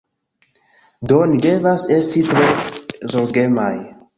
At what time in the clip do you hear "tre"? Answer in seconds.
2.31-2.47